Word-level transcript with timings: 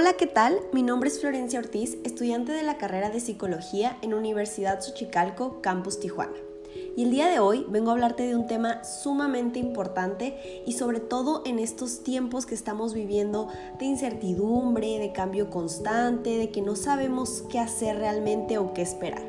Hola, 0.00 0.12
¿qué 0.12 0.28
tal? 0.28 0.60
Mi 0.72 0.84
nombre 0.84 1.08
es 1.08 1.20
Florencia 1.20 1.58
Ortiz, 1.58 1.98
estudiante 2.04 2.52
de 2.52 2.62
la 2.62 2.78
carrera 2.78 3.10
de 3.10 3.18
Psicología 3.18 3.98
en 4.00 4.14
Universidad 4.14 4.80
Xochicalco, 4.80 5.60
Campus 5.60 5.98
Tijuana. 5.98 6.36
Y 6.96 7.02
el 7.02 7.10
día 7.10 7.26
de 7.26 7.40
hoy 7.40 7.66
vengo 7.68 7.90
a 7.90 7.94
hablarte 7.94 8.24
de 8.24 8.36
un 8.36 8.46
tema 8.46 8.84
sumamente 8.84 9.58
importante 9.58 10.62
y 10.64 10.74
sobre 10.74 11.00
todo 11.00 11.42
en 11.44 11.58
estos 11.58 12.04
tiempos 12.04 12.46
que 12.46 12.54
estamos 12.54 12.94
viviendo 12.94 13.48
de 13.80 13.86
incertidumbre, 13.86 15.00
de 15.00 15.10
cambio 15.10 15.50
constante, 15.50 16.38
de 16.38 16.50
que 16.50 16.62
no 16.62 16.76
sabemos 16.76 17.42
qué 17.50 17.58
hacer 17.58 17.98
realmente 17.98 18.56
o 18.56 18.74
qué 18.74 18.82
esperar. 18.82 19.24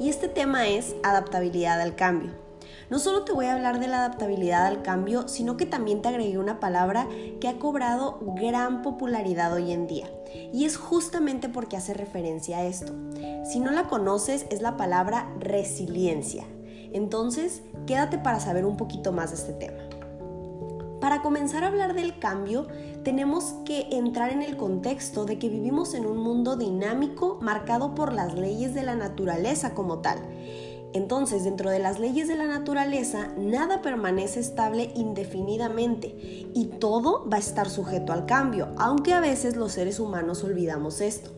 Y 0.00 0.10
este 0.10 0.28
tema 0.28 0.68
es 0.68 0.94
adaptabilidad 1.02 1.80
al 1.80 1.96
cambio. 1.96 2.43
No 2.90 2.98
solo 2.98 3.24
te 3.24 3.32
voy 3.32 3.46
a 3.46 3.54
hablar 3.54 3.80
de 3.80 3.88
la 3.88 3.98
adaptabilidad 3.98 4.66
al 4.66 4.82
cambio, 4.82 5.26
sino 5.28 5.56
que 5.56 5.66
también 5.66 6.02
te 6.02 6.08
agregué 6.08 6.38
una 6.38 6.60
palabra 6.60 7.08
que 7.40 7.48
ha 7.48 7.58
cobrado 7.58 8.18
gran 8.36 8.82
popularidad 8.82 9.52
hoy 9.52 9.72
en 9.72 9.86
día. 9.86 10.10
Y 10.52 10.64
es 10.64 10.76
justamente 10.76 11.48
porque 11.48 11.76
hace 11.76 11.94
referencia 11.94 12.58
a 12.58 12.64
esto. 12.64 12.92
Si 13.44 13.60
no 13.60 13.70
la 13.70 13.84
conoces, 13.84 14.46
es 14.50 14.60
la 14.60 14.76
palabra 14.76 15.32
resiliencia. 15.38 16.44
Entonces, 16.92 17.62
quédate 17.86 18.18
para 18.18 18.40
saber 18.40 18.64
un 18.64 18.76
poquito 18.76 19.12
más 19.12 19.30
de 19.30 19.36
este 19.36 19.52
tema. 19.54 19.82
Para 21.00 21.20
comenzar 21.20 21.64
a 21.64 21.66
hablar 21.66 21.94
del 21.94 22.18
cambio, 22.18 22.66
tenemos 23.02 23.56
que 23.66 23.88
entrar 23.90 24.30
en 24.30 24.42
el 24.42 24.56
contexto 24.56 25.26
de 25.26 25.38
que 25.38 25.50
vivimos 25.50 25.92
en 25.92 26.06
un 26.06 26.16
mundo 26.16 26.56
dinámico 26.56 27.38
marcado 27.42 27.94
por 27.94 28.14
las 28.14 28.34
leyes 28.34 28.72
de 28.72 28.84
la 28.84 28.94
naturaleza 28.94 29.74
como 29.74 29.98
tal. 29.98 30.18
Entonces, 30.94 31.42
dentro 31.42 31.70
de 31.70 31.80
las 31.80 31.98
leyes 31.98 32.28
de 32.28 32.36
la 32.36 32.46
naturaleza, 32.46 33.32
nada 33.36 33.82
permanece 33.82 34.38
estable 34.38 34.92
indefinidamente 34.94 36.06
y 36.54 36.66
todo 36.78 37.28
va 37.28 37.38
a 37.38 37.40
estar 37.40 37.68
sujeto 37.68 38.12
al 38.12 38.26
cambio, 38.26 38.68
aunque 38.78 39.12
a 39.12 39.18
veces 39.18 39.56
los 39.56 39.72
seres 39.72 39.98
humanos 39.98 40.44
olvidamos 40.44 41.00
esto. 41.00 41.32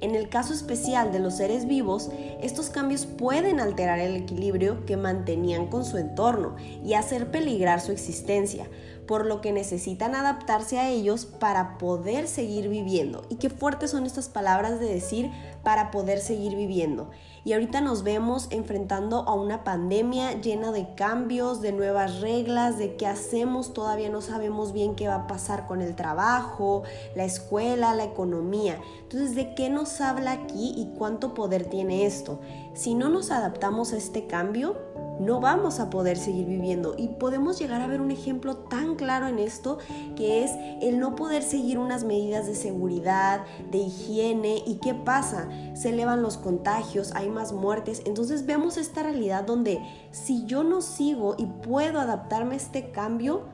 En 0.00 0.14
el 0.14 0.28
caso 0.28 0.52
especial 0.52 1.10
de 1.10 1.18
los 1.18 1.36
seres 1.36 1.66
vivos, 1.66 2.10
estos 2.40 2.70
cambios 2.70 3.06
pueden 3.06 3.58
alterar 3.58 3.98
el 3.98 4.14
equilibrio 4.14 4.84
que 4.84 4.96
mantenían 4.96 5.66
con 5.66 5.84
su 5.84 5.96
entorno 5.96 6.54
y 6.84 6.94
hacer 6.94 7.32
peligrar 7.32 7.80
su 7.80 7.90
existencia, 7.90 8.68
por 9.08 9.26
lo 9.26 9.40
que 9.40 9.52
necesitan 9.52 10.14
adaptarse 10.14 10.78
a 10.78 10.88
ellos 10.88 11.24
para 11.24 11.78
poder 11.78 12.28
seguir 12.28 12.68
viviendo. 12.68 13.22
Y 13.28 13.36
qué 13.36 13.50
fuertes 13.50 13.90
son 13.90 14.06
estas 14.06 14.28
palabras 14.28 14.78
de 14.78 14.86
decir 14.86 15.32
para 15.64 15.90
poder 15.90 16.20
seguir 16.20 16.54
viviendo. 16.54 17.10
Y 17.44 17.52
ahorita 17.52 17.80
nos 17.80 18.02
vemos 18.02 18.48
enfrentando 18.50 19.20
a 19.20 19.34
una 19.34 19.64
pandemia 19.64 20.40
llena 20.40 20.72
de 20.72 20.94
cambios, 20.94 21.60
de 21.60 21.72
nuevas 21.72 22.20
reglas, 22.20 22.78
de 22.78 22.96
qué 22.96 23.06
hacemos, 23.06 23.72
todavía 23.72 24.10
no 24.10 24.20
sabemos 24.20 24.72
bien 24.72 24.94
qué 24.94 25.08
va 25.08 25.14
a 25.14 25.26
pasar 25.26 25.66
con 25.66 25.80
el 25.80 25.94
trabajo, 25.94 26.82
la 27.14 27.24
escuela, 27.24 27.94
la 27.94 28.04
economía. 28.04 28.80
Entonces, 29.02 29.34
¿de 29.34 29.54
qué 29.54 29.70
nos 29.70 30.00
habla 30.00 30.32
aquí 30.32 30.74
y 30.76 30.92
cuánto 30.98 31.34
poder 31.34 31.66
tiene 31.66 32.06
esto? 32.06 32.40
Si 32.74 32.94
no 32.94 33.08
nos 33.08 33.30
adaptamos 33.30 33.92
a 33.92 33.96
este 33.96 34.26
cambio, 34.26 34.76
no 35.18 35.40
vamos 35.40 35.80
a 35.80 35.90
poder 35.90 36.16
seguir 36.16 36.46
viviendo. 36.46 36.94
Y 36.96 37.08
podemos 37.08 37.58
llegar 37.58 37.80
a 37.80 37.86
ver 37.86 38.00
un 38.00 38.10
ejemplo 38.10 38.56
tan 38.56 38.94
claro 38.94 39.26
en 39.26 39.38
esto 39.38 39.78
que 40.16 40.44
es 40.44 40.52
el 40.80 40.98
no 40.98 41.14
poder 41.14 41.42
seguir 41.42 41.78
unas 41.78 42.04
medidas 42.04 42.46
de 42.46 42.54
seguridad, 42.54 43.44
de 43.70 43.78
higiene. 43.78 44.62
¿Y 44.66 44.76
qué 44.76 44.94
pasa? 44.94 45.48
Se 45.74 45.90
elevan 45.90 46.22
los 46.22 46.36
contagios, 46.36 47.12
hay 47.14 47.27
más 47.28 47.52
muertes. 47.52 48.02
Entonces 48.04 48.46
vemos 48.46 48.76
esta 48.76 49.02
realidad 49.02 49.44
donde 49.44 49.80
si 50.10 50.44
yo 50.46 50.64
no 50.64 50.80
sigo 50.80 51.34
y 51.38 51.46
puedo 51.46 52.00
adaptarme 52.00 52.54
a 52.54 52.58
este 52.58 52.90
cambio, 52.90 53.44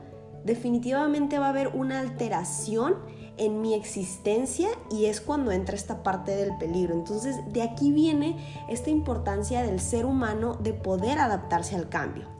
definitivamente 0.43 1.39
va 1.39 1.47
a 1.47 1.49
haber 1.49 1.69
una 1.69 1.99
alteración 1.99 2.95
en 3.37 3.61
mi 3.61 3.73
existencia 3.73 4.69
y 4.89 5.05
es 5.05 5.19
cuando 5.19 5.51
entra 5.51 5.75
esta 5.75 6.03
parte 6.03 6.35
del 6.35 6.57
peligro. 6.57 6.93
Entonces 6.93 7.35
de 7.51 7.61
aquí 7.61 7.91
viene 7.91 8.37
esta 8.69 8.89
importancia 8.89 9.61
del 9.63 9.79
ser 9.79 10.05
humano 10.05 10.57
de 10.61 10.73
poder 10.73 11.19
adaptarse 11.19 11.75
al 11.75 11.89
cambio. 11.89 12.35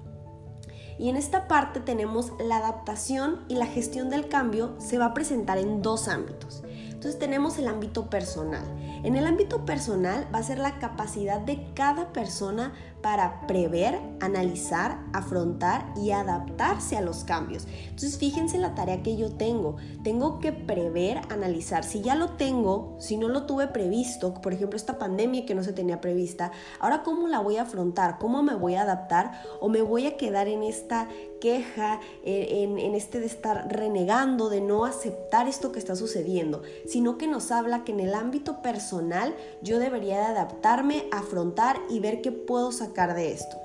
Y 0.98 1.10
en 1.10 1.18
esta 1.18 1.48
parte 1.48 1.82
tenemos 1.82 2.32
la 2.40 2.58
adaptación 2.58 3.42
y 3.50 3.56
la 3.56 3.66
gestión 3.66 4.10
del 4.10 4.30
cambio 4.30 4.76
se 4.78 4.98
va 4.98 5.08
a 5.08 5.14
presentar 5.14 5.58
en 5.58 5.82
dos 5.82 6.08
ámbitos. 6.08 6.64
Entonces 7.06 7.20
tenemos 7.20 7.60
el 7.60 7.68
ámbito 7.68 8.10
personal. 8.10 8.64
En 9.04 9.16
el 9.16 9.28
ámbito 9.28 9.64
personal 9.64 10.28
va 10.34 10.40
a 10.40 10.44
ser 10.44 10.58
la 10.58 10.80
capacidad 10.80 11.40
de 11.40 11.72
cada 11.76 12.12
persona 12.12 12.74
para 13.04 13.46
prever, 13.46 14.00
analizar, 14.20 14.98
afrontar 15.14 15.94
y 15.96 16.10
adaptarse 16.10 16.98
a 16.98 17.02
los 17.02 17.24
cambios. 17.24 17.68
Entonces 17.84 18.18
fíjense 18.18 18.58
la 18.58 18.74
tarea 18.74 19.04
que 19.04 19.16
yo 19.16 19.32
tengo. 19.32 19.76
Tengo 20.04 20.40
que 20.40 20.52
prever, 20.52 21.22
analizar. 21.30 21.84
Si 21.84 22.02
ya 22.02 22.16
lo 22.16 22.32
tengo, 22.32 22.98
si 23.00 23.18
no 23.18 23.28
lo 23.28 23.46
tuve 23.46 23.68
previsto, 23.68 24.34
por 24.34 24.54
ejemplo 24.54 24.76
esta 24.76 24.98
pandemia 24.98 25.46
que 25.46 25.54
no 25.54 25.64
se 25.64 25.74
tenía 25.74 26.02
prevista, 26.02 26.52
ahora 26.80 27.04
cómo 27.04 27.28
la 27.28 27.42
voy 27.42 27.58
a 27.58 27.62
afrontar, 27.62 28.18
cómo 28.18 28.42
me 28.42 28.56
voy 28.56 28.74
a 28.74 28.82
adaptar 28.82 29.40
o 29.62 29.70
me 29.70 29.84
voy 29.84 30.08
a 30.08 30.18
quedar 30.18 30.48
en 30.48 30.64
esta 30.64 31.08
queja, 31.40 32.00
en, 32.24 32.80
en 32.80 32.96
este 32.96 33.20
de 33.20 33.28
estar 33.28 33.68
renegando, 33.72 34.50
de 34.50 34.62
no 34.62 34.84
aceptar 34.84 35.48
esto 35.48 35.72
que 35.72 35.78
está 35.78 35.96
sucediendo, 35.96 36.64
sino 36.96 37.18
que 37.18 37.28
nos 37.28 37.52
habla 37.52 37.84
que 37.84 37.92
en 37.92 38.00
el 38.00 38.14
ámbito 38.14 38.62
personal 38.62 39.36
yo 39.62 39.80
debería 39.80 40.18
de 40.20 40.28
adaptarme, 40.28 41.10
afrontar 41.12 41.78
y 41.90 42.00
ver 42.00 42.22
qué 42.22 42.32
puedo 42.32 42.72
sacar 42.72 43.16
de 43.16 43.34
esto. 43.34 43.58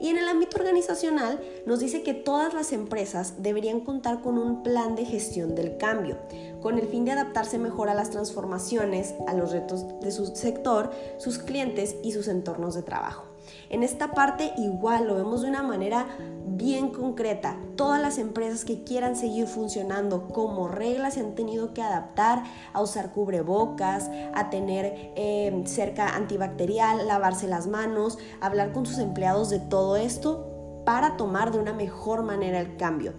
Y 0.00 0.08
en 0.08 0.16
el 0.16 0.26
ámbito 0.26 0.56
organizacional 0.56 1.38
nos 1.66 1.80
dice 1.80 2.02
que 2.02 2.14
todas 2.14 2.54
las 2.54 2.72
empresas 2.72 3.42
deberían 3.42 3.80
contar 3.80 4.22
con 4.22 4.38
un 4.38 4.62
plan 4.62 4.96
de 4.96 5.04
gestión 5.04 5.54
del 5.54 5.76
cambio, 5.76 6.16
con 6.62 6.78
el 6.78 6.88
fin 6.88 7.04
de 7.04 7.12
adaptarse 7.12 7.58
mejor 7.58 7.90
a 7.90 7.94
las 7.94 8.08
transformaciones, 8.08 9.14
a 9.26 9.34
los 9.34 9.52
retos 9.52 10.00
de 10.00 10.10
su 10.10 10.24
sector, 10.34 10.90
sus 11.18 11.36
clientes 11.36 11.94
y 12.02 12.12
sus 12.12 12.26
entornos 12.26 12.74
de 12.74 12.84
trabajo. 12.84 13.27
En 13.70 13.82
esta 13.82 14.12
parte 14.12 14.52
igual 14.56 15.06
lo 15.06 15.14
vemos 15.14 15.42
de 15.42 15.48
una 15.48 15.62
manera 15.62 16.06
bien 16.46 16.90
concreta. 16.90 17.56
Todas 17.76 18.00
las 18.00 18.18
empresas 18.18 18.64
que 18.64 18.82
quieran 18.82 19.16
seguir 19.16 19.46
funcionando 19.46 20.28
como 20.28 20.68
reglas 20.68 21.14
se 21.14 21.20
han 21.20 21.34
tenido 21.34 21.72
que 21.74 21.82
adaptar 21.82 22.42
a 22.72 22.82
usar 22.82 23.12
cubrebocas, 23.12 24.10
a 24.34 24.50
tener 24.50 25.12
eh, 25.16 25.62
cerca 25.66 26.16
antibacterial, 26.16 27.06
lavarse 27.06 27.46
las 27.46 27.66
manos, 27.66 28.18
hablar 28.40 28.72
con 28.72 28.86
sus 28.86 28.98
empleados 28.98 29.50
de 29.50 29.60
todo 29.60 29.96
esto 29.96 30.82
para 30.84 31.16
tomar 31.16 31.52
de 31.52 31.58
una 31.58 31.74
mejor 31.74 32.22
manera 32.22 32.60
el 32.60 32.76
cambio 32.76 33.12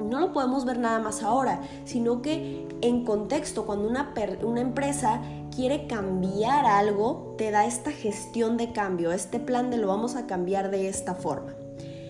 no 0.00 0.20
lo 0.20 0.32
podemos 0.32 0.64
ver 0.64 0.78
nada 0.78 0.98
más 1.00 1.22
ahora, 1.22 1.60
sino 1.84 2.22
que 2.22 2.66
en 2.80 3.04
contexto, 3.04 3.66
cuando 3.66 3.88
una, 3.88 4.12
una 4.42 4.60
empresa 4.60 5.20
quiere 5.54 5.86
cambiar 5.86 6.66
algo, 6.66 7.34
te 7.36 7.50
da 7.50 7.66
esta 7.66 7.90
gestión 7.90 8.56
de 8.56 8.72
cambio, 8.72 9.12
este 9.12 9.40
plan 9.40 9.70
de 9.70 9.78
lo 9.78 9.88
vamos 9.88 10.16
a 10.16 10.26
cambiar 10.26 10.70
de 10.70 10.88
esta 10.88 11.14
forma. 11.14 11.54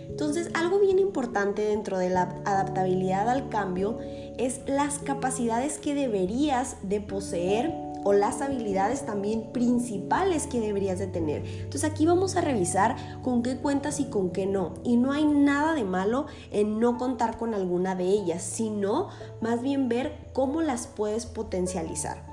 Entonces, 0.08 0.50
algo 0.54 0.80
bien 0.80 0.98
importante 0.98 1.62
dentro 1.62 1.96
de 1.96 2.10
la 2.10 2.22
adaptabilidad 2.44 3.28
al 3.28 3.48
cambio 3.50 3.98
es 4.36 4.60
las 4.66 4.98
capacidades 4.98 5.78
que 5.78 5.94
deberías 5.94 6.76
de 6.82 7.00
poseer 7.00 7.72
o 8.04 8.12
las 8.12 8.40
habilidades 8.40 9.04
también 9.06 9.52
principales 9.52 10.46
que 10.46 10.60
deberías 10.60 10.98
de 10.98 11.06
tener. 11.06 11.44
Entonces 11.44 11.84
aquí 11.84 12.06
vamos 12.06 12.36
a 12.36 12.40
revisar 12.40 12.96
con 13.22 13.42
qué 13.42 13.58
cuentas 13.58 14.00
y 14.00 14.06
con 14.06 14.30
qué 14.30 14.46
no. 14.46 14.74
Y 14.84 14.96
no 14.96 15.12
hay 15.12 15.24
nada 15.24 15.74
de 15.74 15.84
malo 15.84 16.26
en 16.50 16.80
no 16.80 16.98
contar 16.98 17.38
con 17.38 17.54
alguna 17.54 17.94
de 17.94 18.04
ellas, 18.04 18.42
sino 18.42 19.08
más 19.40 19.62
bien 19.62 19.88
ver 19.88 20.30
cómo 20.32 20.62
las 20.62 20.86
puedes 20.86 21.26
potencializar. 21.26 22.27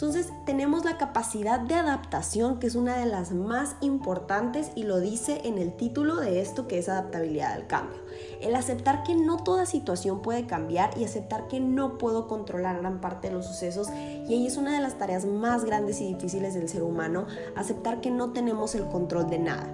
Entonces 0.00 0.28
tenemos 0.46 0.84
la 0.84 0.96
capacidad 0.96 1.58
de 1.58 1.74
adaptación, 1.74 2.60
que 2.60 2.68
es 2.68 2.76
una 2.76 2.98
de 2.98 3.06
las 3.06 3.32
más 3.32 3.74
importantes 3.80 4.70
y 4.76 4.84
lo 4.84 5.00
dice 5.00 5.40
en 5.42 5.58
el 5.58 5.72
título 5.72 6.14
de 6.20 6.40
esto 6.40 6.68
que 6.68 6.78
es 6.78 6.88
adaptabilidad 6.88 7.50
al 7.50 7.66
cambio. 7.66 7.98
El 8.40 8.54
aceptar 8.54 9.02
que 9.02 9.16
no 9.16 9.38
toda 9.38 9.66
situación 9.66 10.22
puede 10.22 10.46
cambiar 10.46 10.96
y 10.96 11.02
aceptar 11.02 11.48
que 11.48 11.58
no 11.58 11.98
puedo 11.98 12.28
controlar 12.28 12.78
gran 12.78 13.00
parte 13.00 13.26
de 13.26 13.34
los 13.34 13.46
sucesos 13.46 13.88
y 13.90 14.34
ahí 14.34 14.46
es 14.46 14.56
una 14.56 14.72
de 14.72 14.80
las 14.80 14.98
tareas 14.98 15.24
más 15.24 15.64
grandes 15.64 16.00
y 16.00 16.14
difíciles 16.14 16.54
del 16.54 16.68
ser 16.68 16.84
humano, 16.84 17.26
aceptar 17.56 18.00
que 18.00 18.12
no 18.12 18.30
tenemos 18.30 18.76
el 18.76 18.86
control 18.86 19.28
de 19.28 19.40
nada. 19.40 19.66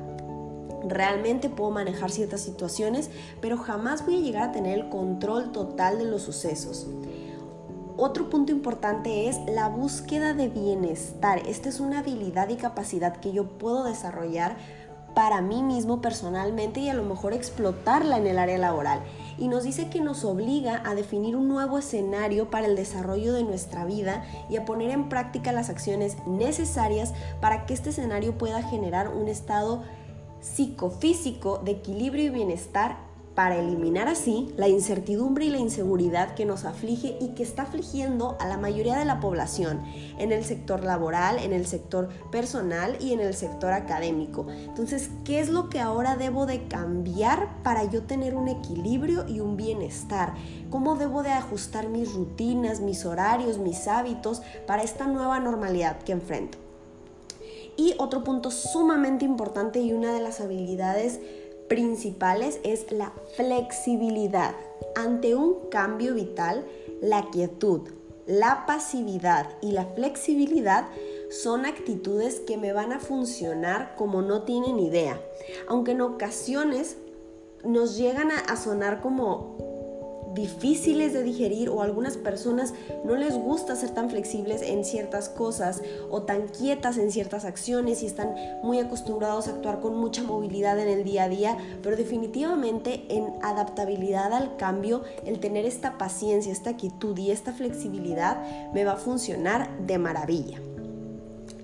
Realmente 0.89 1.51
puedo 1.51 1.71
manejar 1.71 2.11
ciertas 2.11 2.41
situaciones, 2.41 3.11
pero 3.43 3.59
jamás 3.59 4.07
voy 4.07 4.17
a 4.17 4.21
llegar 4.21 4.49
a 4.49 4.53
tener 4.53 4.79
el 4.79 4.89
control 4.89 5.53
total 5.53 5.99
de 5.99 6.07
los 6.07 6.23
sucesos. 6.23 6.87
Otro 7.97 8.29
punto 8.29 8.51
importante 8.51 9.29
es 9.29 9.39
la 9.47 9.69
búsqueda 9.69 10.35
de 10.35 10.49
bienestar. 10.49 11.39
Esta 11.47 11.69
es 11.69 11.79
una 11.79 12.01
habilidad 12.01 12.49
y 12.49 12.57
capacidad 12.57 13.17
que 13.19 13.33
yo 13.33 13.45
puedo 13.57 13.85
desarrollar 13.85 14.57
para 15.15 15.41
mí 15.41 15.63
mismo 15.63 16.01
personalmente 16.01 16.81
y 16.81 16.89
a 16.89 16.95
lo 16.95 17.05
mejor 17.05 17.35
explotarla 17.35 18.19
en 18.19 18.27
el 18.27 18.41
área 18.41 18.59
laboral. 18.59 19.01
Y 19.39 19.47
nos 19.47 19.63
dice 19.63 19.91
que 19.91 20.01
nos 20.01 20.25
obliga 20.25 20.83
a 20.85 20.97
definir 20.97 21.37
un 21.37 21.49
nuevo 21.49 21.79
escenario 21.79 22.51
para 22.51 22.67
el 22.67 22.75
desarrollo 22.75 23.33
de 23.33 23.45
nuestra 23.45 23.85
vida 23.85 24.25
y 24.51 24.57
a 24.57 24.65
poner 24.65 24.91
en 24.91 25.09
práctica 25.09 25.53
las 25.53 25.71
acciones 25.71 26.17
necesarias 26.27 27.15
para 27.41 27.65
que 27.65 27.75
este 27.75 27.91
escenario 27.91 28.37
pueda 28.37 28.61
generar 28.63 29.09
un 29.09 29.29
estado 29.29 29.83
psicofísico 30.41 31.59
de 31.59 31.71
equilibrio 31.71 32.25
y 32.25 32.31
bienestar 32.31 32.99
para 33.35 33.57
eliminar 33.57 34.09
así 34.09 34.53
la 34.57 34.69
incertidumbre 34.69 35.47
y 35.47 35.51
la 35.51 35.59
inseguridad 35.59 36.35
que 36.35 36.45
nos 36.45 36.65
aflige 36.65 37.17
y 37.21 37.29
que 37.31 37.43
está 37.43 37.63
afligiendo 37.63 38.37
a 38.41 38.47
la 38.47 38.59
mayoría 38.59 38.97
de 38.97 39.05
la 39.05 39.21
población 39.21 39.83
en 40.19 40.31
el 40.31 40.45
sector 40.45 40.85
laboral, 40.85 41.39
en 41.39 41.53
el 41.53 41.67
sector 41.67 42.09
personal 42.31 42.97
y 43.01 43.13
en 43.13 43.21
el 43.21 43.35
sector 43.35 43.73
académico. 43.73 44.47
Entonces, 44.49 45.11
¿qué 45.25 45.41
es 45.41 45.49
lo 45.49 45.69
que 45.69 45.81
ahora 45.81 46.17
debo 46.17 46.47
de 46.47 46.69
cambiar 46.69 47.63
para 47.63 47.85
yo 47.85 48.05
tener 48.05 48.37
un 48.37 48.49
equilibrio 48.49 49.27
y 49.27 49.41
un 49.41 49.57
bienestar? 49.57 50.35
¿Cómo 50.71 50.95
debo 50.97 51.23
de 51.23 51.31
ajustar 51.31 51.89
mis 51.89 52.13
rutinas, 52.13 52.81
mis 52.81 53.05
horarios, 53.05 53.59
mis 53.59 53.89
hábitos 53.89 54.43
para 54.67 54.83
esta 54.83 55.07
nueva 55.07 55.41
normalidad 55.41 55.99
que 55.99 56.13
enfrento? 56.13 56.59
Y 57.77 57.95
otro 57.99 58.23
punto 58.23 58.53
sumamente 58.53 59.25
importante 59.25 59.81
y 59.81 59.93
una 59.93 60.13
de 60.13 60.21
las 60.21 60.41
habilidades 60.41 61.19
principales 61.69 62.61
es 62.63 62.91
la 62.93 63.13
flexibilidad. 63.37 64.55
Ante 64.95 65.35
un 65.35 65.69
cambio 65.71 66.15
vital, 66.15 66.65
la 67.01 67.31
quietud, 67.31 67.83
la 68.27 68.65
pasividad 68.67 69.49
y 69.61 69.73
la 69.73 69.85
flexibilidad 69.87 70.87
son 71.31 71.67
actitudes 71.67 72.41
que 72.41 72.57
me 72.57 72.73
van 72.73 72.93
a 72.93 73.01
funcionar 73.01 73.95
como 73.97 74.23
no 74.23 74.43
tienen 74.43 74.79
idea. 74.79 75.21
Aunque 75.69 75.93
en 75.93 76.01
ocasiones 76.01 76.97
nos 77.65 77.97
llegan 77.97 78.31
a, 78.31 78.57
sonar 78.57 79.01
como 79.01 79.57
difíciles 80.35 81.13
de 81.13 81.23
digerir 81.23 81.69
o 81.69 81.81
a 81.81 81.85
algunas 81.85 82.17
personas 82.17 82.75
no 83.05 83.17
les 83.17 83.35
gusta 83.35 83.77
ser 83.77 83.91
tan 83.91 84.11
flexibles 84.11 84.63
en 84.63 84.85
ciertas 84.85 85.29
cosas 85.29 85.83
o 86.11 86.23
tan 86.23 86.49
quietas 86.49 86.99
en 86.99 87.11
ciertas 87.11 87.45
acciones 87.45 88.03
y 88.03 88.07
están 88.07 88.35
muy 88.63 88.79
acostumbrados 88.79 89.49
a 89.49 89.53
actuar 89.53 89.81
con 89.81 89.97
mucha 89.97 90.23
movilidad 90.23 90.79
en 90.79 90.89
el 90.89 91.05
día 91.05 91.25
a 91.25 91.29
día, 91.29 91.57
pero 91.83 91.97
definitivamente 91.97 93.05
en 93.09 93.33
adaptabilidad 93.43 94.33
al 94.33 94.57
cambio, 94.57 95.03
el 95.25 95.41
tener 95.41 95.65
esta 95.65 95.99
paciencia, 95.99 96.53
esta 96.53 96.77
quietud 96.77 97.17
y 97.19 97.31
esta 97.31 97.53
flexibilidad 97.53 98.73
me 98.73 98.85
va 98.85 98.93
a 98.93 98.97
funcionar 98.97 99.79
de 99.87 99.99
maravilla. 99.99 100.61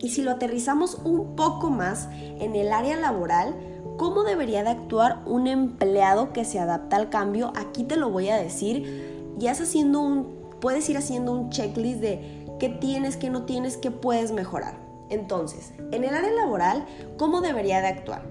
Y 0.02 0.11
si 0.11 0.23
lo 0.23 0.31
aterrizamos 0.31 0.99
un 1.05 1.37
poco 1.37 1.70
más 1.70 2.08
en 2.12 2.56
el 2.56 2.73
área 2.73 2.96
laboral, 2.96 3.55
¿Cómo 4.00 4.25
debería 4.25 4.62
de 4.62 4.70
actuar 4.70 5.20
un 5.26 5.47
empleado 5.47 6.32
que 6.32 6.47
se 6.47 6.58
adapta 6.58 6.97
al 6.97 7.11
cambio? 7.11 7.52
Aquí 7.55 7.85
te 7.85 7.97
lo 7.97 8.08
voy 8.08 8.31
a 8.31 8.37
decir. 8.37 9.35
Ya 9.37 9.50
haciendo 9.50 10.00
un, 10.00 10.38
puedes 10.58 10.88
ir 10.88 10.97
haciendo 10.97 11.32
un 11.32 11.50
checklist 11.50 12.00
de 12.00 12.47
qué 12.58 12.70
tienes, 12.70 13.19
qué 13.19 13.29
no 13.29 13.43
tienes, 13.43 13.76
qué 13.76 13.91
puedes 13.91 14.32
mejorar. 14.32 14.73
Entonces, 15.11 15.75
en 15.93 16.02
el 16.05 16.14
área 16.14 16.31
laboral, 16.31 16.87
¿cómo 17.19 17.43
debería 17.43 17.82
de 17.82 17.88
actuar? 17.88 18.23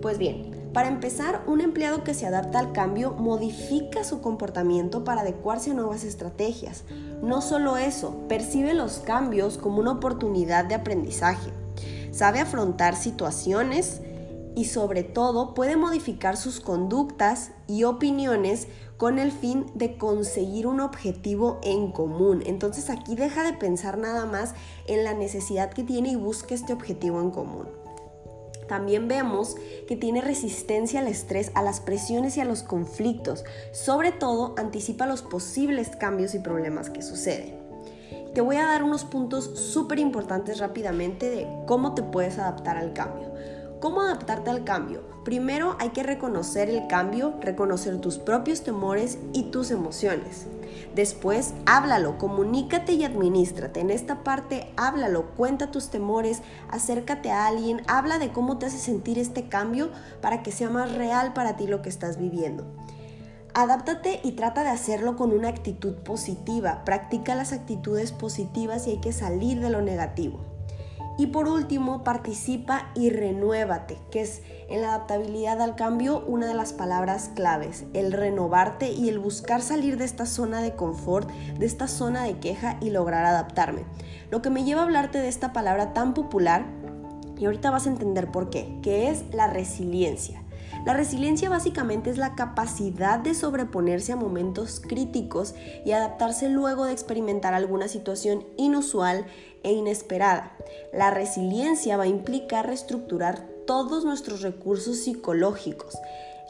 Pues 0.00 0.16
bien, 0.16 0.70
para 0.72 0.86
empezar, 0.86 1.42
un 1.48 1.60
empleado 1.60 2.04
que 2.04 2.14
se 2.14 2.26
adapta 2.26 2.60
al 2.60 2.70
cambio 2.70 3.10
modifica 3.10 4.04
su 4.04 4.20
comportamiento 4.20 5.02
para 5.02 5.22
adecuarse 5.22 5.72
a 5.72 5.74
nuevas 5.74 6.04
estrategias. 6.04 6.84
No 7.20 7.42
solo 7.42 7.78
eso, 7.78 8.14
percibe 8.28 8.74
los 8.74 9.00
cambios 9.00 9.58
como 9.58 9.80
una 9.80 9.90
oportunidad 9.90 10.66
de 10.66 10.76
aprendizaje. 10.76 11.50
Sabe 12.12 12.38
afrontar 12.38 12.94
situaciones 12.94 14.02
y 14.56 14.64
sobre 14.64 15.04
todo 15.04 15.54
puede 15.54 15.76
modificar 15.76 16.36
sus 16.38 16.60
conductas 16.60 17.52
y 17.68 17.84
opiniones 17.84 18.66
con 18.96 19.18
el 19.18 19.30
fin 19.30 19.66
de 19.74 19.98
conseguir 19.98 20.66
un 20.66 20.80
objetivo 20.80 21.60
en 21.62 21.92
común. 21.92 22.42
Entonces 22.46 22.88
aquí 22.88 23.14
deja 23.14 23.44
de 23.44 23.52
pensar 23.52 23.98
nada 23.98 24.24
más 24.24 24.54
en 24.86 25.04
la 25.04 25.12
necesidad 25.12 25.70
que 25.70 25.84
tiene 25.84 26.08
y 26.08 26.16
busca 26.16 26.54
este 26.54 26.72
objetivo 26.72 27.20
en 27.20 27.30
común. 27.30 27.68
También 28.66 29.08
vemos 29.08 29.56
que 29.86 29.94
tiene 29.94 30.22
resistencia 30.22 31.00
al 31.00 31.06
estrés, 31.06 31.52
a 31.54 31.62
las 31.62 31.80
presiones 31.80 32.38
y 32.38 32.40
a 32.40 32.46
los 32.46 32.62
conflictos. 32.62 33.44
Sobre 33.72 34.10
todo 34.10 34.54
anticipa 34.56 35.06
los 35.06 35.20
posibles 35.20 35.90
cambios 35.96 36.34
y 36.34 36.38
problemas 36.38 36.88
que 36.88 37.02
suceden. 37.02 37.66
Te 38.34 38.40
voy 38.40 38.56
a 38.56 38.66
dar 38.66 38.82
unos 38.82 39.04
puntos 39.04 39.44
súper 39.58 39.98
importantes 39.98 40.58
rápidamente 40.58 41.28
de 41.30 41.46
cómo 41.66 41.94
te 41.94 42.02
puedes 42.02 42.38
adaptar 42.38 42.76
al 42.76 42.92
cambio. 42.92 43.32
¿Cómo 43.86 44.00
adaptarte 44.00 44.50
al 44.50 44.64
cambio? 44.64 45.04
Primero 45.24 45.76
hay 45.78 45.90
que 45.90 46.02
reconocer 46.02 46.68
el 46.68 46.88
cambio, 46.88 47.34
reconocer 47.40 48.00
tus 48.00 48.18
propios 48.18 48.64
temores 48.64 49.16
y 49.32 49.44
tus 49.52 49.70
emociones. 49.70 50.48
Después, 50.96 51.54
háblalo, 51.66 52.18
comunícate 52.18 52.94
y 52.94 53.04
administrate. 53.04 53.78
En 53.78 53.90
esta 53.90 54.24
parte, 54.24 54.72
háblalo, 54.76 55.26
cuenta 55.36 55.70
tus 55.70 55.88
temores, 55.88 56.42
acércate 56.68 57.30
a 57.30 57.46
alguien, 57.46 57.82
habla 57.86 58.18
de 58.18 58.32
cómo 58.32 58.58
te 58.58 58.66
hace 58.66 58.78
sentir 58.78 59.20
este 59.20 59.48
cambio 59.48 59.90
para 60.20 60.42
que 60.42 60.50
sea 60.50 60.68
más 60.68 60.92
real 60.92 61.32
para 61.32 61.56
ti 61.56 61.68
lo 61.68 61.80
que 61.80 61.88
estás 61.88 62.18
viviendo. 62.18 62.66
Adáptate 63.54 64.18
y 64.24 64.32
trata 64.32 64.64
de 64.64 64.70
hacerlo 64.70 65.14
con 65.14 65.30
una 65.30 65.46
actitud 65.46 65.94
positiva. 65.94 66.82
Practica 66.84 67.36
las 67.36 67.52
actitudes 67.52 68.10
positivas 68.10 68.88
y 68.88 68.90
hay 68.90 69.00
que 69.00 69.12
salir 69.12 69.60
de 69.60 69.70
lo 69.70 69.80
negativo. 69.80 70.55
Y 71.18 71.28
por 71.28 71.48
último, 71.48 72.04
participa 72.04 72.90
y 72.94 73.10
renuévate, 73.10 73.98
que 74.10 74.20
es 74.20 74.42
en 74.68 74.82
la 74.82 74.88
adaptabilidad 74.88 75.62
al 75.62 75.74
cambio 75.74 76.22
una 76.26 76.46
de 76.46 76.54
las 76.54 76.72
palabras 76.72 77.30
claves, 77.34 77.84
el 77.94 78.12
renovarte 78.12 78.90
y 78.90 79.08
el 79.08 79.18
buscar 79.18 79.62
salir 79.62 79.96
de 79.96 80.04
esta 80.04 80.26
zona 80.26 80.60
de 80.60 80.74
confort, 80.74 81.30
de 81.30 81.64
esta 81.64 81.88
zona 81.88 82.24
de 82.24 82.38
queja 82.38 82.76
y 82.80 82.90
lograr 82.90 83.24
adaptarme. 83.24 83.84
Lo 84.30 84.42
que 84.42 84.50
me 84.50 84.64
lleva 84.64 84.82
a 84.82 84.84
hablarte 84.84 85.18
de 85.18 85.28
esta 85.28 85.52
palabra 85.52 85.94
tan 85.94 86.12
popular, 86.12 86.66
y 87.38 87.44
ahorita 87.44 87.70
vas 87.70 87.86
a 87.86 87.90
entender 87.90 88.30
por 88.30 88.50
qué, 88.50 88.78
que 88.82 89.08
es 89.10 89.24
la 89.32 89.46
resiliencia. 89.46 90.42
La 90.84 90.94
resiliencia 90.94 91.50
básicamente 91.50 92.10
es 92.10 92.16
la 92.16 92.34
capacidad 92.34 93.18
de 93.18 93.34
sobreponerse 93.34 94.12
a 94.12 94.16
momentos 94.16 94.80
críticos 94.80 95.54
y 95.84 95.92
adaptarse 95.92 96.48
luego 96.48 96.84
de 96.84 96.92
experimentar 96.92 97.54
alguna 97.54 97.88
situación 97.88 98.44
inusual 98.56 99.26
e 99.66 99.72
inesperada. 99.72 100.56
La 100.92 101.10
resiliencia 101.10 101.98
va 101.98 102.04
a 102.04 102.08
implicar 102.08 102.66
reestructurar 102.66 103.46
todos 103.66 104.04
nuestros 104.04 104.40
recursos 104.40 104.98
psicológicos. 104.98 105.98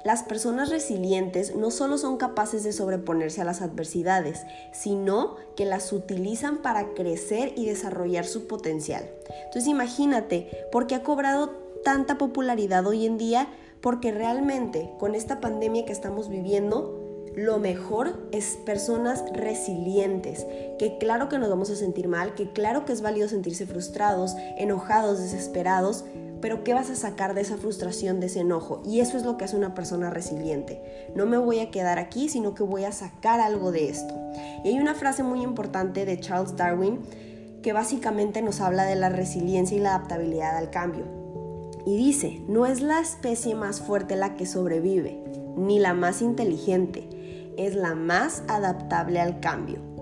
Las 0.04 0.22
personas 0.22 0.70
resilientes 0.70 1.56
no 1.56 1.72
solo 1.72 1.98
son 1.98 2.16
capaces 2.16 2.62
de 2.62 2.72
sobreponerse 2.72 3.40
a 3.40 3.44
las 3.44 3.60
adversidades, 3.60 4.42
sino 4.72 5.34
que 5.56 5.64
las 5.64 5.92
utilizan 5.92 6.58
para 6.58 6.94
crecer 6.94 7.52
y 7.56 7.66
desarrollar 7.66 8.24
su 8.24 8.46
potencial. 8.46 9.10
Entonces 9.46 9.66
imagínate, 9.66 10.68
¿por 10.70 10.86
qué 10.86 10.94
ha 10.94 11.02
cobrado 11.02 11.50
tanta 11.82 12.18
popularidad 12.18 12.86
hoy 12.86 13.06
en 13.06 13.18
día? 13.18 13.48
porque 13.86 14.10
realmente 14.10 14.90
con 14.98 15.14
esta 15.14 15.40
pandemia 15.40 15.84
que 15.84 15.92
estamos 15.92 16.28
viviendo, 16.28 17.06
lo 17.37 17.59
mejor 17.59 18.28
es 18.33 18.57
personas 18.64 19.23
resilientes, 19.35 20.47
que 20.78 20.97
claro 20.97 21.28
que 21.28 21.38
nos 21.38 21.50
vamos 21.50 21.69
a 21.69 21.76
sentir 21.76 22.09
mal, 22.09 22.35
que 22.35 22.50
claro 22.50 22.87
que 22.87 22.95
es 22.95 23.02
válido 23.02 23.28
sentirse 23.28 23.66
frustrados, 23.66 24.35
enojados, 24.57 25.19
desesperados, 25.19 26.07
pero 26.40 26.64
¿qué 26.64 26.73
vas 26.73 26.88
a 26.88 26.97
sacar 26.97 27.35
de 27.35 27.43
esa 27.43 27.59
frustración, 27.59 28.21
de 28.21 28.26
ese 28.26 28.40
enojo? 28.40 28.83
Y 28.87 29.00
eso 29.00 29.19
es 29.19 29.25
lo 29.25 29.37
que 29.37 29.45
hace 29.45 29.57
una 29.57 29.75
persona 29.75 30.09
resiliente. 30.09 31.11
No 31.14 31.26
me 31.26 31.37
voy 31.37 31.61
a 31.61 31.71
quedar 31.71 31.99
aquí, 31.99 32.31
sino 32.31 32.55
que 32.55 32.62
voy 32.62 32.85
a 32.85 32.93
sacar 32.93 33.40
algo 33.40 33.71
de 33.71 33.90
esto. 33.90 34.14
Y 34.64 34.69
hay 34.69 34.78
una 34.78 34.95
frase 34.95 35.23
muy 35.23 35.43
importante 35.43 36.07
de 36.07 36.19
Charles 36.19 36.57
Darwin 36.57 37.00
que 37.62 37.75
básicamente 37.75 38.40
nos 38.40 38.62
habla 38.62 38.85
de 38.85 38.97
la 38.97 39.11
resiliencia 39.11 39.76
y 39.76 39.81
la 39.81 39.95
adaptabilidad 39.95 40.57
al 40.57 40.71
cambio. 40.71 41.05
Y 41.85 41.99
dice, 41.99 42.40
no 42.49 42.64
es 42.64 42.81
la 42.81 43.00
especie 43.00 43.55
más 43.55 43.81
fuerte 43.83 44.16
la 44.16 44.37
que 44.37 44.47
sobrevive, 44.47 45.23
ni 45.57 45.78
la 45.78 45.95
más 45.95 46.23
inteligente, 46.23 47.09
es 47.56 47.75
la 47.75 47.94
más 47.94 48.42
adaptable 48.48 49.20
al 49.20 49.40
cambio. 49.40 49.96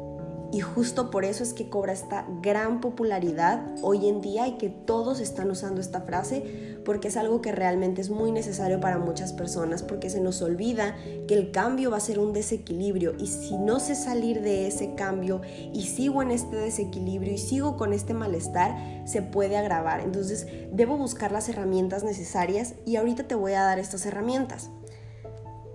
Y 0.54 0.60
justo 0.60 1.10
por 1.10 1.24
eso 1.24 1.42
es 1.42 1.52
que 1.52 1.68
cobra 1.68 1.92
esta 1.92 2.28
gran 2.40 2.80
popularidad 2.80 3.66
hoy 3.82 4.08
en 4.08 4.20
día 4.20 4.46
y 4.46 4.52
que 4.52 4.70
todos 4.70 5.18
están 5.18 5.50
usando 5.50 5.80
esta 5.80 6.02
frase 6.02 6.78
porque 6.84 7.08
es 7.08 7.16
algo 7.16 7.40
que 7.40 7.50
realmente 7.50 8.00
es 8.00 8.08
muy 8.08 8.30
necesario 8.30 8.78
para 8.78 8.98
muchas 8.98 9.32
personas 9.32 9.82
porque 9.82 10.10
se 10.10 10.20
nos 10.20 10.42
olvida 10.42 10.94
que 11.26 11.34
el 11.34 11.50
cambio 11.50 11.90
va 11.90 11.96
a 11.96 12.00
ser 12.00 12.20
un 12.20 12.32
desequilibrio 12.32 13.16
y 13.18 13.26
si 13.26 13.58
no 13.58 13.80
sé 13.80 13.96
salir 13.96 14.42
de 14.42 14.68
ese 14.68 14.94
cambio 14.94 15.40
y 15.72 15.86
sigo 15.86 16.22
en 16.22 16.30
este 16.30 16.54
desequilibrio 16.54 17.32
y 17.32 17.38
sigo 17.38 17.76
con 17.76 17.92
este 17.92 18.14
malestar, 18.14 18.76
se 19.08 19.22
puede 19.22 19.56
agravar. 19.56 20.02
Entonces 20.02 20.46
debo 20.70 20.96
buscar 20.96 21.32
las 21.32 21.48
herramientas 21.48 22.04
necesarias 22.04 22.74
y 22.86 22.94
ahorita 22.94 23.24
te 23.24 23.34
voy 23.34 23.54
a 23.54 23.64
dar 23.64 23.80
estas 23.80 24.06
herramientas. 24.06 24.70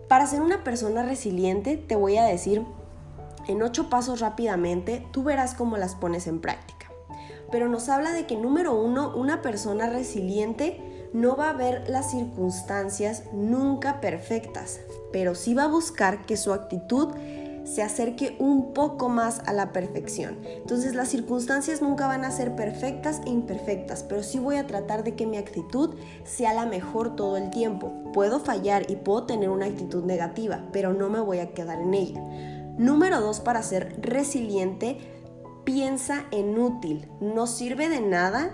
Para 0.09 0.25
ser 0.25 0.41
una 0.41 0.63
persona 0.63 1.03
resiliente 1.03 1.77
te 1.77 1.95
voy 1.95 2.17
a 2.17 2.25
decir 2.25 2.65
en 3.47 3.61
ocho 3.61 3.89
pasos 3.89 4.19
rápidamente, 4.19 5.05
tú 5.11 5.23
verás 5.23 5.53
cómo 5.53 5.77
las 5.77 5.93
pones 5.93 6.25
en 6.25 6.41
práctica. 6.41 6.87
Pero 7.51 7.69
nos 7.69 7.89
habla 7.89 8.11
de 8.11 8.25
que 8.25 8.35
número 8.35 8.73
uno, 8.73 9.15
una 9.15 9.43
persona 9.43 9.87
resiliente 9.87 11.09
no 11.13 11.35
va 11.35 11.51
a 11.51 11.53
ver 11.53 11.87
las 11.89 12.09
circunstancias 12.09 13.23
nunca 13.33 14.01
perfectas, 14.01 14.79
pero 15.11 15.35
sí 15.35 15.53
va 15.53 15.63
a 15.63 15.67
buscar 15.67 16.25
que 16.25 16.37
su 16.37 16.53
actitud 16.53 17.09
se 17.63 17.83
acerque 17.83 18.35
un 18.39 18.73
poco 18.73 19.09
más 19.09 19.41
a 19.45 19.53
la 19.53 19.71
perfección. 19.71 20.37
Entonces 20.43 20.95
las 20.95 21.09
circunstancias 21.09 21.81
nunca 21.81 22.07
van 22.07 22.25
a 22.25 22.31
ser 22.31 22.55
perfectas 22.55 23.21
e 23.25 23.29
imperfectas, 23.29 24.03
pero 24.03 24.23
sí 24.23 24.39
voy 24.39 24.57
a 24.57 24.67
tratar 24.67 25.03
de 25.03 25.15
que 25.15 25.27
mi 25.27 25.37
actitud 25.37 25.95
sea 26.23 26.53
la 26.53 26.65
mejor 26.65 27.15
todo 27.15 27.37
el 27.37 27.49
tiempo. 27.49 27.93
Puedo 28.13 28.39
fallar 28.39 28.89
y 28.89 28.95
puedo 28.95 29.23
tener 29.23 29.49
una 29.49 29.65
actitud 29.67 30.03
negativa, 30.03 30.65
pero 30.71 30.93
no 30.93 31.09
me 31.09 31.19
voy 31.19 31.39
a 31.39 31.53
quedar 31.53 31.79
en 31.79 31.93
ella. 31.93 32.21
Número 32.77 33.19
dos, 33.21 33.39
para 33.39 33.61
ser 33.61 33.99
resiliente, 34.01 34.97
piensa 35.65 36.25
en 36.31 36.57
útil. 36.57 37.07
No 37.19 37.45
sirve 37.45 37.89
de 37.89 38.01
nada 38.01 38.51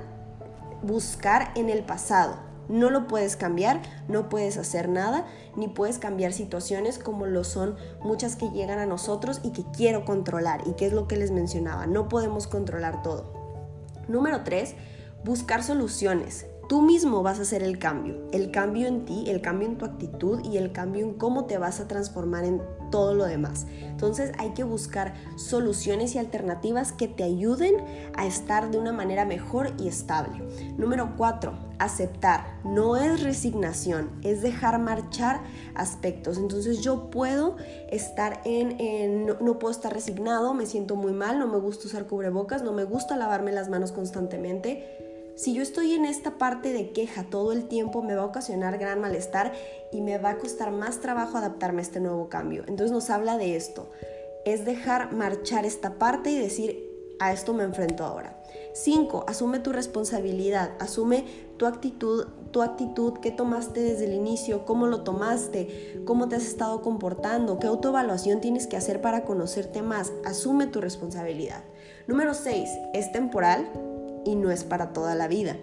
buscar 0.81 1.51
en 1.55 1.69
el 1.69 1.83
pasado. 1.83 2.44
No 2.67 2.89
lo 2.89 3.07
puedes 3.07 3.35
cambiar, 3.35 3.81
no 4.07 4.29
puedes 4.29 4.57
hacer 4.57 4.89
nada, 4.89 5.25
ni 5.55 5.67
puedes 5.67 5.99
cambiar 5.99 6.33
situaciones 6.33 6.99
como 6.99 7.25
lo 7.25 7.43
son 7.43 7.75
muchas 8.01 8.35
que 8.35 8.49
llegan 8.49 8.79
a 8.79 8.85
nosotros 8.85 9.41
y 9.43 9.51
que 9.51 9.63
quiero 9.75 10.05
controlar. 10.05 10.61
Y 10.67 10.73
que 10.73 10.87
es 10.87 10.93
lo 10.93 11.07
que 11.07 11.17
les 11.17 11.31
mencionaba, 11.31 11.87
no 11.87 12.09
podemos 12.09 12.47
controlar 12.47 13.01
todo. 13.01 13.33
Número 14.07 14.43
tres, 14.43 14.75
buscar 15.23 15.63
soluciones. 15.63 16.45
Tú 16.67 16.81
mismo 16.81 17.21
vas 17.21 17.37
a 17.37 17.43
hacer 17.43 17.61
el 17.61 17.77
cambio, 17.77 18.27
el 18.31 18.49
cambio 18.49 18.87
en 18.87 19.05
ti, 19.05 19.25
el 19.27 19.41
cambio 19.41 19.67
en 19.67 19.77
tu 19.77 19.85
actitud 19.85 20.43
y 20.43 20.57
el 20.57 20.71
cambio 20.71 21.05
en 21.05 21.13
cómo 21.13 21.45
te 21.45 21.59
vas 21.59 21.79
a 21.79 21.87
transformar 21.87 22.43
en 22.43 22.61
todo 22.89 23.13
lo 23.13 23.25
demás. 23.25 23.67
Entonces 23.83 24.31
hay 24.39 24.51
que 24.55 24.63
buscar 24.63 25.13
soluciones 25.35 26.15
y 26.15 26.17
alternativas 26.17 26.91
que 26.91 27.07
te 27.07 27.23
ayuden 27.23 27.75
a 28.15 28.25
estar 28.25 28.71
de 28.71 28.79
una 28.79 28.91
manera 28.91 29.25
mejor 29.25 29.73
y 29.77 29.87
estable. 29.87 30.43
Número 30.75 31.13
cuatro, 31.17 31.53
aceptar. 31.77 32.59
No 32.63 32.97
es 32.97 33.21
resignación, 33.21 34.09
es 34.23 34.41
dejar 34.41 34.79
marchar 34.79 35.41
aspectos. 35.75 36.37
Entonces 36.37 36.81
yo 36.81 37.11
puedo 37.11 37.57
estar 37.91 38.41
en, 38.43 39.27
no, 39.27 39.35
no 39.39 39.59
puedo 39.59 39.71
estar 39.71 39.93
resignado, 39.93 40.55
me 40.55 40.65
siento 40.65 40.95
muy 40.95 41.13
mal, 41.13 41.37
no 41.37 41.47
me 41.47 41.57
gusta 41.57 41.87
usar 41.87 42.07
cubrebocas, 42.07 42.63
no 42.63 42.73
me 42.73 42.85
gusta 42.85 43.17
lavarme 43.17 43.51
las 43.51 43.69
manos 43.69 43.91
constantemente 43.91 45.04
si 45.35 45.53
yo 45.53 45.61
estoy 45.61 45.93
en 45.93 46.05
esta 46.05 46.37
parte 46.37 46.71
de 46.71 46.91
queja 46.91 47.25
todo 47.29 47.51
el 47.51 47.67
tiempo, 47.67 48.01
me 48.01 48.15
va 48.15 48.23
a 48.23 48.27
ocasionar 48.27 48.77
gran 48.77 49.01
malestar 49.01 49.51
y 49.91 50.01
me 50.01 50.17
va 50.17 50.31
a 50.31 50.37
costar 50.37 50.71
más 50.71 51.01
trabajo 51.01 51.37
adaptarme 51.37 51.79
a 51.79 51.83
este 51.83 51.99
nuevo 51.99 52.29
cambio. 52.29 52.63
Entonces 52.67 52.91
nos 52.91 53.09
habla 53.09 53.37
de 53.37 53.55
esto. 53.55 53.89
Es 54.45 54.63
dejar 54.63 55.13
marchar 55.13 55.65
esta 55.65 55.95
parte 55.95 56.31
y 56.31 56.37
decir, 56.37 56.85
a 57.19 57.33
esto 57.33 57.53
me 57.53 57.63
enfrento 57.63 58.05
ahora. 58.05 58.41
5. 58.73 59.25
Asume 59.27 59.59
tu 59.59 59.71
responsabilidad, 59.71 60.71
asume 60.79 61.25
tu 61.57 61.65
actitud, 61.65 62.27
tu 62.51 62.61
actitud 62.61 63.19
que 63.19 63.31
tomaste 63.31 63.81
desde 63.81 64.05
el 64.05 64.13
inicio, 64.13 64.65
cómo 64.65 64.87
lo 64.87 65.03
tomaste, 65.03 66.01
cómo 66.05 66.29
te 66.29 66.35
has 66.35 66.45
estado 66.45 66.81
comportando, 66.81 67.59
qué 67.59 67.67
autoevaluación 67.67 68.41
tienes 68.41 68.67
que 68.67 68.77
hacer 68.77 69.01
para 69.01 69.23
conocerte 69.23 69.81
más. 69.81 70.11
Asume 70.25 70.67
tu 70.67 70.81
responsabilidad. 70.81 71.63
Número 72.07 72.33
6. 72.33 72.69
Es 72.93 73.11
temporal, 73.11 73.69
y 74.25 74.35
no 74.35 74.51
es 74.51 74.63
para 74.63 74.91
toda 74.91 75.15
la 75.15 75.27
vida. 75.27 75.55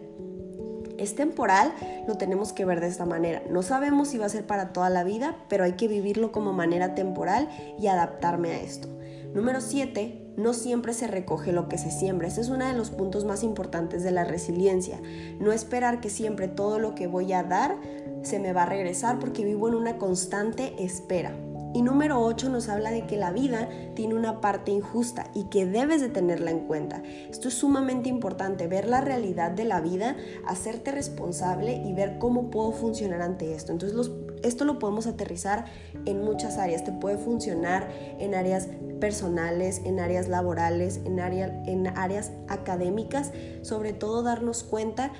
Es 0.98 1.16
temporal, 1.16 1.72
lo 2.06 2.16
tenemos 2.16 2.52
que 2.52 2.64
ver 2.64 2.80
de 2.80 2.86
esta 2.86 3.04
manera. 3.04 3.42
No 3.50 3.62
sabemos 3.62 4.08
si 4.08 4.18
va 4.18 4.26
a 4.26 4.30
ser 4.30 4.46
para 4.46 4.72
toda 4.72 4.88
la 4.88 5.04
vida, 5.04 5.36
pero 5.48 5.64
hay 5.64 5.72
que 5.72 5.88
vivirlo 5.88 6.32
como 6.32 6.52
manera 6.52 6.94
temporal 6.94 7.48
y 7.78 7.88
adaptarme 7.88 8.52
a 8.52 8.60
esto. 8.60 8.88
Número 9.34 9.60
7. 9.60 10.34
No 10.36 10.54
siempre 10.54 10.94
se 10.94 11.08
recoge 11.08 11.52
lo 11.52 11.68
que 11.68 11.76
se 11.76 11.90
siembra. 11.90 12.28
Este 12.28 12.40
es 12.40 12.48
uno 12.48 12.66
de 12.66 12.74
los 12.74 12.90
puntos 12.90 13.24
más 13.24 13.42
importantes 13.42 14.02
de 14.02 14.10
la 14.10 14.24
resiliencia. 14.24 15.00
No 15.40 15.52
esperar 15.52 16.00
que 16.00 16.08
siempre 16.08 16.48
todo 16.48 16.78
lo 16.78 16.94
que 16.94 17.06
voy 17.06 17.32
a 17.32 17.42
dar 17.42 17.76
se 18.22 18.38
me 18.38 18.52
va 18.52 18.62
a 18.62 18.66
regresar 18.66 19.18
porque 19.18 19.44
vivo 19.44 19.68
en 19.68 19.74
una 19.74 19.98
constante 19.98 20.74
espera. 20.78 21.34
Y 21.74 21.82
número 21.82 22.20
8 22.20 22.48
nos 22.48 22.68
habla 22.68 22.90
de 22.90 23.06
que 23.06 23.16
la 23.16 23.32
vida 23.32 23.68
tiene 23.94 24.14
una 24.14 24.40
parte 24.40 24.70
injusta 24.70 25.30
y 25.34 25.44
que 25.44 25.66
debes 25.66 26.00
de 26.00 26.08
tenerla 26.08 26.50
en 26.50 26.66
cuenta. 26.66 27.02
Esto 27.30 27.48
es 27.48 27.54
sumamente 27.54 28.08
importante, 28.08 28.66
ver 28.66 28.86
la 28.86 29.00
realidad 29.00 29.50
de 29.50 29.64
la 29.64 29.80
vida, 29.80 30.16
hacerte 30.46 30.92
responsable 30.92 31.76
y 31.76 31.92
ver 31.94 32.18
cómo 32.18 32.50
puedo 32.50 32.72
funcionar 32.72 33.22
ante 33.22 33.54
esto. 33.54 33.72
Entonces 33.72 34.10
esto 34.42 34.64
lo 34.64 34.78
podemos 34.78 35.06
aterrizar 35.06 35.64
en 36.04 36.22
muchas 36.22 36.58
áreas. 36.58 36.84
Te 36.84 36.92
puede 36.92 37.16
funcionar 37.16 37.88
en 38.18 38.34
áreas 38.34 38.68
personales, 39.00 39.80
en 39.84 39.98
áreas 39.98 40.28
laborales, 40.28 41.00
en, 41.04 41.18
en 41.18 41.86
áreas 41.86 42.32
académicas. 42.48 43.32
Sobre 43.62 43.92
todo 43.92 44.22
darnos 44.22 44.62
cuenta 44.62 45.12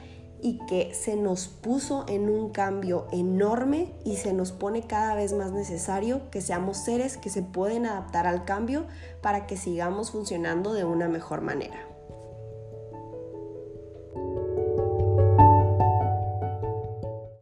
y 0.43 0.59
que 0.67 0.93
se 0.93 1.17
nos 1.17 1.47
puso 1.47 2.05
en 2.09 2.29
un 2.29 2.51
cambio 2.51 3.07
enorme 3.13 3.93
y 4.05 4.17
se 4.17 4.33
nos 4.33 4.51
pone 4.53 4.83
cada 4.83 5.15
vez 5.15 5.33
más 5.33 5.53
necesario 5.53 6.29
que 6.31 6.41
seamos 6.41 6.79
seres 6.79 7.17
que 7.17 7.31
se 7.31 7.43
pueden 7.43 7.87
adaptar 7.87 8.27
al 8.27 8.45
cambio 8.45 8.85
para 9.23 9.47
que 9.47 9.57
sigamos 9.57 10.11
funcionando 10.11 10.75
de 10.75 10.85
una 10.85 11.09
mejor 11.09 11.41
manera. 11.41 11.92